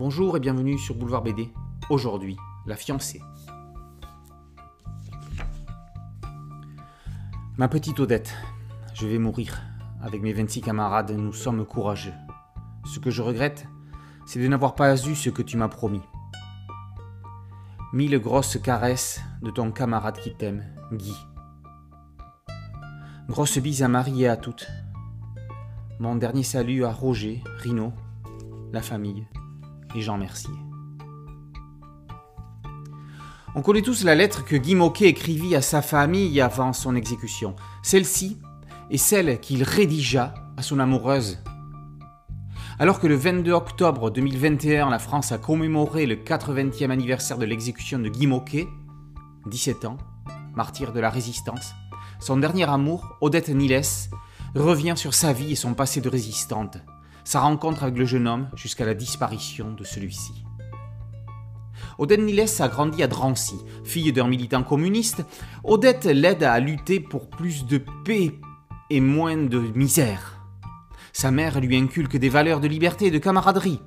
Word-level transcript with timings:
Bonjour 0.00 0.34
et 0.34 0.40
bienvenue 0.40 0.78
sur 0.78 0.94
Boulevard 0.94 1.20
BD. 1.20 1.52
Aujourd'hui, 1.90 2.38
la 2.64 2.74
fiancée. 2.74 3.20
Ma 7.58 7.68
petite 7.68 8.00
Odette, 8.00 8.34
je 8.94 9.06
vais 9.06 9.18
mourir. 9.18 9.60
Avec 10.00 10.22
mes 10.22 10.32
26 10.32 10.62
camarades, 10.62 11.10
nous 11.10 11.34
sommes 11.34 11.66
courageux. 11.66 12.14
Ce 12.86 12.98
que 12.98 13.10
je 13.10 13.20
regrette, 13.20 13.66
c'est 14.24 14.40
de 14.40 14.48
n'avoir 14.48 14.74
pas 14.74 14.96
eu 15.06 15.14
ce 15.14 15.28
que 15.28 15.42
tu 15.42 15.58
m'as 15.58 15.68
promis. 15.68 16.00
Mille 17.92 18.18
grosses 18.20 18.56
caresses 18.56 19.20
de 19.42 19.50
ton 19.50 19.70
camarade 19.70 20.16
qui 20.16 20.34
t'aime, 20.34 20.64
Guy. 20.94 21.14
Grosse 23.28 23.58
bise 23.58 23.82
à 23.82 23.88
Marie 23.88 24.22
et 24.22 24.28
à 24.28 24.38
toutes. 24.38 24.66
Mon 25.98 26.16
dernier 26.16 26.42
salut 26.42 26.86
à 26.86 26.90
Roger, 26.90 27.44
Rino, 27.58 27.92
la 28.72 28.80
famille 28.80 29.26
et 29.94 30.00
Jean 30.00 30.18
Mercier. 30.18 30.54
On 33.54 33.62
connaît 33.62 33.82
tous 33.82 34.04
la 34.04 34.14
lettre 34.14 34.44
que 34.44 34.54
Guy 34.54 34.76
Moquet 34.76 35.08
écrivit 35.08 35.56
à 35.56 35.62
sa 35.62 35.82
famille 35.82 36.40
avant 36.40 36.72
son 36.72 36.94
exécution. 36.94 37.56
Celle-ci 37.82 38.38
est 38.90 38.96
celle 38.96 39.40
qu'il 39.40 39.64
rédigea 39.64 40.34
à 40.56 40.62
son 40.62 40.78
amoureuse. 40.78 41.38
Alors 42.78 43.00
que 43.00 43.06
le 43.06 43.16
22 43.16 43.52
octobre 43.52 44.10
2021, 44.10 44.88
la 44.88 44.98
France 44.98 45.32
a 45.32 45.38
commémoré 45.38 46.06
le 46.06 46.14
80e 46.14 46.90
anniversaire 46.90 47.38
de 47.38 47.44
l'exécution 47.44 47.98
de 47.98 48.08
Guy 48.08 48.26
Moquet, 48.26 48.68
17 49.46 49.84
ans, 49.84 49.98
martyr 50.54 50.92
de 50.92 51.00
la 51.00 51.10
résistance, 51.10 51.74
son 52.20 52.36
dernier 52.36 52.68
amour, 52.68 53.16
Odette 53.20 53.48
Niles, 53.48 53.82
revient 54.54 54.94
sur 54.96 55.14
sa 55.14 55.32
vie 55.32 55.52
et 55.52 55.56
son 55.56 55.74
passé 55.74 56.00
de 56.00 56.08
résistante, 56.08 56.78
sa 57.24 57.40
rencontre 57.40 57.82
avec 57.82 57.96
le 57.96 58.04
jeune 58.04 58.28
homme 58.28 58.48
jusqu'à 58.54 58.84
la 58.84 58.94
disparition 58.94 59.72
de 59.72 59.84
celui-ci. 59.84 60.44
Odette 61.98 62.20
Niles 62.20 62.46
a 62.60 62.68
grandi 62.68 63.02
à 63.02 63.06
Drancy. 63.06 63.56
Fille 63.84 64.12
d'un 64.12 64.28
militant 64.28 64.62
communiste, 64.62 65.24
Odette 65.64 66.06
l'aide 66.06 66.42
à 66.42 66.58
lutter 66.60 67.00
pour 67.00 67.28
plus 67.28 67.66
de 67.66 67.78
paix 68.04 68.32
et 68.90 69.00
moins 69.00 69.36
de 69.36 69.58
misère. 69.58 70.40
Sa 71.12 71.30
mère 71.30 71.60
lui 71.60 71.76
inculque 71.76 72.16
des 72.16 72.28
valeurs 72.28 72.60
de 72.60 72.68
liberté 72.68 73.06
et 73.06 73.10
de 73.10 73.18
camaraderie. 73.18 73.80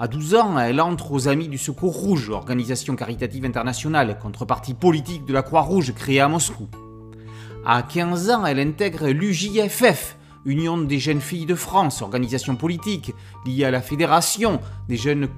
À 0.00 0.08
12 0.08 0.34
ans, 0.34 0.58
elle 0.58 0.80
entre 0.80 1.12
aux 1.12 1.28
Amis 1.28 1.48
du 1.48 1.56
Secours 1.56 1.94
Rouge, 1.94 2.28
organisation 2.30 2.96
caritative 2.96 3.44
internationale, 3.44 4.18
contrepartie 4.20 4.74
politique 4.74 5.24
de 5.24 5.32
la 5.32 5.42
Croix-Rouge 5.42 5.94
créée 5.94 6.20
à 6.20 6.28
Moscou. 6.28 6.68
À 7.64 7.82
15 7.82 8.30
ans, 8.30 8.44
elle 8.44 8.58
intègre 8.58 9.08
l'UJFF, 9.08 10.16
Union 10.44 10.78
des 10.78 10.98
jeunes 10.98 11.20
filles 11.20 11.46
de 11.46 11.54
France, 11.54 12.02
organisation 12.02 12.56
politique 12.56 13.14
liée 13.46 13.64
à 13.64 13.70
la 13.70 13.80
Fédération 13.80 14.60
des, 14.88 14.96
jeunes 14.96 15.28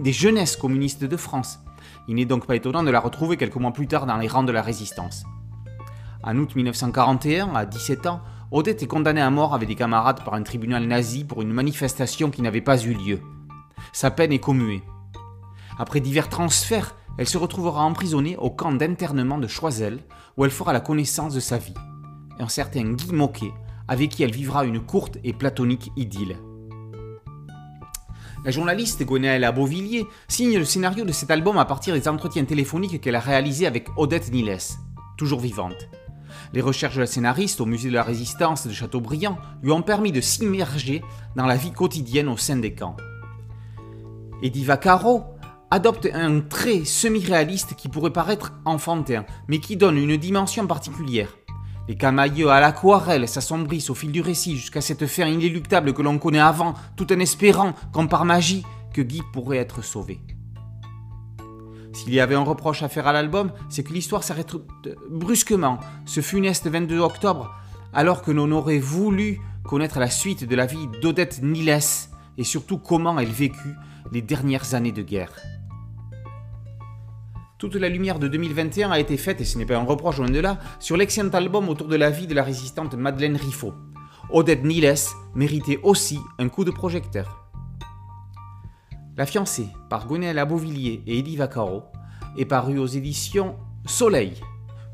des 0.00 0.12
jeunesses 0.12 0.56
communistes 0.56 1.04
de 1.04 1.16
France. 1.16 1.60
Il 2.08 2.14
n'est 2.16 2.24
donc 2.24 2.46
pas 2.46 2.56
étonnant 2.56 2.82
de 2.82 2.90
la 2.90 3.00
retrouver 3.00 3.36
quelques 3.36 3.56
mois 3.56 3.72
plus 3.72 3.86
tard 3.86 4.06
dans 4.06 4.16
les 4.16 4.28
rangs 4.28 4.42
de 4.42 4.52
la 4.52 4.62
résistance. 4.62 5.24
En 6.22 6.36
août 6.38 6.56
1941, 6.56 7.54
à 7.54 7.66
17 7.66 8.06
ans, 8.06 8.22
Odette 8.50 8.82
est 8.82 8.86
condamnée 8.86 9.20
à 9.20 9.30
mort 9.30 9.54
avec 9.54 9.68
des 9.68 9.74
camarades 9.74 10.24
par 10.24 10.34
un 10.34 10.42
tribunal 10.42 10.86
nazi 10.86 11.24
pour 11.24 11.42
une 11.42 11.52
manifestation 11.52 12.30
qui 12.30 12.40
n'avait 12.40 12.60
pas 12.60 12.82
eu 12.82 12.94
lieu. 12.94 13.20
Sa 13.92 14.10
peine 14.10 14.32
est 14.32 14.38
commuée. 14.38 14.82
Après 15.78 16.00
divers 16.00 16.28
transferts, 16.28 16.94
elle 17.18 17.28
se 17.28 17.38
retrouvera 17.38 17.82
emprisonnée 17.82 18.36
au 18.36 18.50
camp 18.50 18.72
d'internement 18.72 19.38
de 19.38 19.46
Choiseul, 19.46 20.00
où 20.36 20.44
elle 20.44 20.50
fera 20.50 20.72
la 20.72 20.80
connaissance 20.80 21.34
de 21.34 21.40
sa 21.40 21.58
vie. 21.58 21.74
Un 22.38 22.48
certain 22.48 22.92
Guy 22.92 23.12
Moquet, 23.12 23.52
avec 23.88 24.10
qui 24.10 24.22
elle 24.22 24.32
vivra 24.32 24.64
une 24.64 24.80
courte 24.80 25.18
et 25.24 25.32
platonique 25.32 25.90
idylle. 25.96 26.36
La 28.44 28.50
journaliste 28.50 29.02
Gwenaëlle 29.04 29.50
Beauvilliers 29.54 30.06
signe 30.28 30.58
le 30.58 30.64
scénario 30.66 31.04
de 31.04 31.12
cet 31.12 31.30
album 31.30 31.56
à 31.56 31.64
partir 31.64 31.94
des 31.94 32.08
entretiens 32.08 32.44
téléphoniques 32.44 33.00
qu'elle 33.00 33.16
a 33.16 33.20
réalisés 33.20 33.66
avec 33.66 33.88
Odette 33.96 34.30
Niles, 34.30 34.58
toujours 35.16 35.40
vivante. 35.40 35.88
Les 36.52 36.60
recherches 36.60 36.96
de 36.96 37.00
la 37.00 37.06
scénariste 37.06 37.60
au 37.60 37.66
musée 37.66 37.88
de 37.88 37.94
la 37.94 38.02
Résistance 38.02 38.66
de 38.66 38.72
Châteaubriand 38.72 39.38
lui 39.62 39.72
ont 39.72 39.82
permis 39.82 40.12
de 40.12 40.20
s'immerger 40.20 41.02
dans 41.36 41.46
la 41.46 41.56
vie 41.56 41.72
quotidienne 41.72 42.28
au 42.28 42.36
sein 42.36 42.56
des 42.56 42.74
camps. 42.74 42.96
Eddie 44.42 44.64
Vaccaro 44.64 45.24
adopte 45.70 46.08
un 46.12 46.40
trait 46.40 46.84
semi-réaliste 46.84 47.74
qui 47.74 47.88
pourrait 47.88 48.12
paraître 48.12 48.52
enfantin, 48.64 49.24
mais 49.48 49.58
qui 49.58 49.76
donne 49.76 49.96
une 49.96 50.16
dimension 50.16 50.66
particulière. 50.66 51.34
Les 51.86 51.96
camailleux 51.96 52.48
à 52.48 52.60
l'aquarelle 52.60 53.28
s'assombrissent 53.28 53.90
au 53.90 53.94
fil 53.94 54.10
du 54.10 54.22
récit 54.22 54.56
jusqu'à 54.56 54.80
cette 54.80 55.06
fin 55.06 55.26
inéluctable 55.26 55.92
que 55.92 56.02
l'on 56.02 56.18
connaît 56.18 56.40
avant, 56.40 56.74
tout 56.96 57.12
en 57.12 57.18
espérant, 57.18 57.74
comme 57.92 58.08
par 58.08 58.24
magie, 58.24 58.64
que 58.94 59.02
Guy 59.02 59.22
pourrait 59.32 59.58
être 59.58 59.82
sauvé. 59.82 60.20
S'il 61.92 62.14
y 62.14 62.20
avait 62.20 62.34
un 62.34 62.42
reproche 62.42 62.82
à 62.82 62.88
faire 62.88 63.06
à 63.06 63.12
l'album, 63.12 63.52
c'est 63.68 63.84
que 63.84 63.92
l'histoire 63.92 64.24
s'arrête 64.24 64.54
brusquement, 65.10 65.78
ce 66.06 66.22
funeste 66.22 66.66
22 66.66 66.98
octobre, 67.00 67.54
alors 67.92 68.22
que 68.22 68.30
l'on 68.30 68.50
aurait 68.50 68.78
voulu 68.78 69.40
connaître 69.62 69.98
la 69.98 70.10
suite 70.10 70.48
de 70.48 70.56
la 70.56 70.66
vie 70.66 70.88
d'Odette 71.02 71.42
Niles 71.42 71.78
et 72.36 72.44
surtout 72.44 72.78
comment 72.78 73.18
elle 73.18 73.28
vécut 73.28 73.74
les 74.10 74.22
dernières 74.22 74.74
années 74.74 74.92
de 74.92 75.02
guerre. 75.02 75.32
Toute 77.64 77.76
la 77.76 77.88
lumière 77.88 78.18
de 78.18 78.28
2021 78.28 78.90
a 78.90 79.00
été 79.00 79.16
faite, 79.16 79.40
et 79.40 79.44
ce 79.46 79.56
n'est 79.56 79.64
pas 79.64 79.78
un 79.78 79.84
reproche 79.84 80.18
loin 80.18 80.28
de 80.28 80.38
là, 80.38 80.58
sur 80.80 80.98
l'excellent 80.98 81.30
album 81.30 81.70
autour 81.70 81.88
de 81.88 81.96
la 81.96 82.10
vie 82.10 82.26
de 82.26 82.34
la 82.34 82.42
résistante 82.42 82.92
Madeleine 82.92 83.36
Riffaut. 83.36 83.72
Odette 84.28 84.64
Niles 84.64 84.94
méritait 85.34 85.80
aussi 85.82 86.18
un 86.38 86.50
coup 86.50 86.64
de 86.64 86.70
projecteur. 86.70 87.48
La 89.16 89.24
fiancée, 89.24 89.66
par 89.88 90.06
Gonella 90.06 90.44
Beauvilliers 90.44 91.02
et 91.06 91.20
Eddie 91.20 91.36
Vaccaro, 91.36 91.84
est 92.36 92.44
parue 92.44 92.78
aux 92.78 92.86
éditions 92.86 93.56
Soleil. 93.86 94.34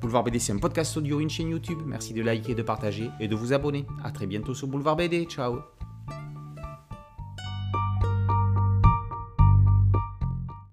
Boulevard 0.01 0.23
BD, 0.23 0.39
c'est 0.39 0.53
un 0.53 0.59
podcast 0.59 0.97
audio, 0.97 1.19
une 1.19 1.29
chaîne 1.29 1.51
YouTube. 1.51 1.81
Merci 1.85 2.15
de 2.15 2.23
liker, 2.23 2.55
de 2.55 2.63
partager 2.63 3.11
et 3.19 3.27
de 3.27 3.35
vous 3.35 3.53
abonner. 3.53 3.85
A 4.05 4.13
très 4.13 4.29
bientôt 4.29 4.55
sur 4.55 4.69
Boulevard 4.69 4.95
BD. 4.95 5.25
Ciao 5.25 5.59